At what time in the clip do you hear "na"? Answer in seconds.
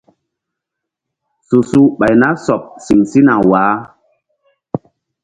2.21-2.27